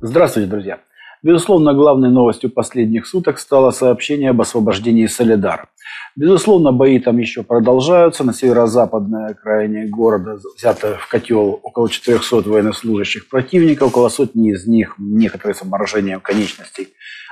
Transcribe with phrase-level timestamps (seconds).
[0.00, 0.78] Здравствуйте, друзья!
[1.22, 5.68] Безусловно, главной новостью последних суток стало сообщение об освобождении Солидара.
[6.16, 8.24] Безусловно, бои там еще продолжаются.
[8.24, 14.96] На северо-западной окраине города взято в котел около 400 военнослужащих противника, около сотни из них,
[14.98, 16.88] некоторые с обморожением конечностей,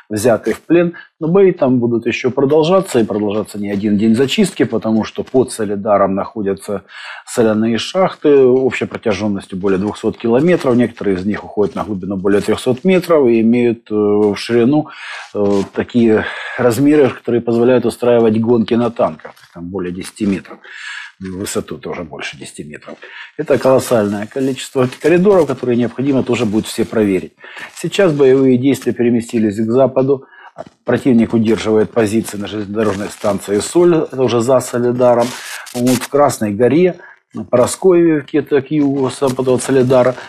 [0.08, 0.94] взятые в плен.
[1.20, 5.52] Но бои там будут еще продолжаться, и продолжаться не один день зачистки, потому что под
[5.52, 6.82] Солидаром находятся
[7.26, 10.74] соляные шахты общей протяженностью более 200 километров.
[10.74, 14.88] Некоторые из них уходят на глубину более 300 метров и имеют э, в ширину
[15.34, 16.24] э, такие
[16.58, 20.58] размеры, которые позволяют устраивать гонки на танках, там более 10 метров
[21.31, 22.96] высоту тоже больше 10 метров.
[23.36, 27.32] Это колоссальное количество коридоров, которые необходимо тоже будет все проверить.
[27.75, 30.27] Сейчас боевые действия переместились к западу.
[30.85, 35.27] Противник удерживает позиции на железнодорожной станции Соль, это уже за Солидаром.
[35.75, 36.97] Вот в Красной горе,
[37.33, 37.44] на
[38.28, 40.14] где-то к югу, западу от Солидара–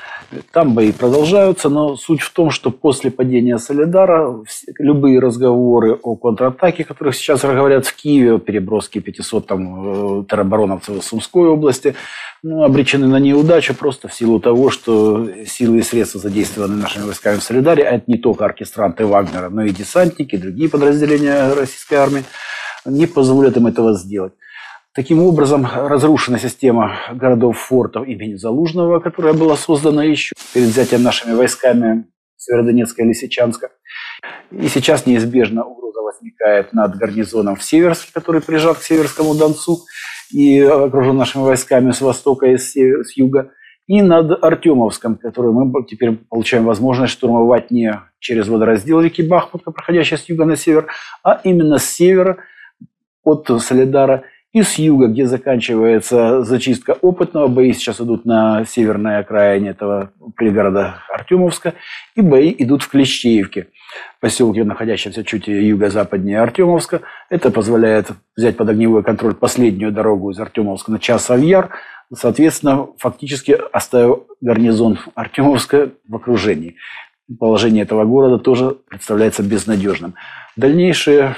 [0.51, 4.43] там бои продолжаются, но суть в том, что после падения Солидара
[4.79, 10.97] любые разговоры о контратаке, которых сейчас говорят в Киеве, о переброске 500 там, э, теробороновцев
[10.97, 11.95] в Сумской области,
[12.41, 17.37] ну, обречены на неудачу просто в силу того, что силы и средства, задействованные нашими войсками
[17.37, 22.23] в Солидаре, а это не только оркестранты Вагнера, но и десантники, другие подразделения российской армии,
[22.85, 24.33] не позволят им этого сделать.
[24.95, 32.05] Таким образом, разрушена система городов-фортов имени Залужного, которая была создана еще перед взятием нашими войсками
[32.37, 33.71] Северодонецка и Лисичанска.
[34.51, 39.79] И сейчас неизбежно угроза возникает над гарнизоном в Северске, который прижат к Северскому Донцу
[40.31, 42.75] и окружен нашими войсками с востока и с
[43.17, 43.49] юга,
[43.87, 50.17] и над Артемовском, который мы теперь получаем возможность штурмовать не через водораздел реки Бахмутка, проходящий
[50.17, 50.85] с юга на север,
[51.23, 52.37] а именно с севера
[53.23, 59.71] от Солидара и с юга, где заканчивается зачистка опытного, бои сейчас идут на северной окраине
[59.71, 61.73] этого пригорода Артемовска,
[62.15, 63.67] и бои идут в Клещеевке,
[64.19, 67.01] поселке, находящемся чуть юго-западнее Артемовска.
[67.31, 71.71] Это позволяет взять под огневой контроль последнюю дорогу из Артемовска на Часов-Яр,
[72.13, 76.75] соответственно, фактически оставив гарнизон Артемовска в окружении.
[77.39, 80.15] Положение этого города тоже представляется безнадежным.
[80.57, 81.35] Дальнейшие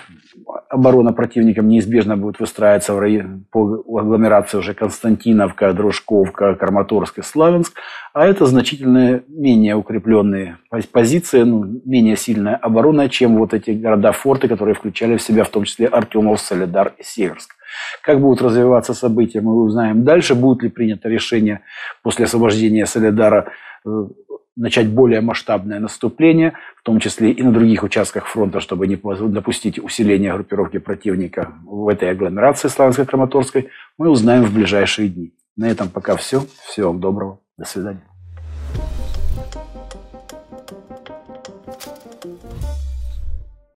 [0.69, 7.77] оборона противником неизбежно будет выстраиваться в районе, по агломерации уже Константиновка, Дружковка, Краматорск и Славянск,
[8.13, 10.57] а это значительно менее укрепленные
[10.91, 15.63] позиции, ну, менее сильная оборона, чем вот эти города-форты, которые включали в себя в том
[15.63, 17.55] числе Артемов, Солидар и Северск.
[18.01, 20.35] Как будут развиваться события, мы узнаем дальше.
[20.35, 21.61] Будет ли принято решение
[22.03, 23.51] после освобождения Солидара
[23.85, 23.89] э,
[24.55, 29.79] начать более масштабное наступление, в том числе и на других участках фронта, чтобы не допустить
[29.79, 35.33] усиления группировки противника в этой агломерации славянско-краматорской, мы узнаем в ближайшие дни.
[35.57, 36.41] На этом пока все.
[36.65, 37.39] Всего вам доброго.
[37.57, 38.03] До свидания.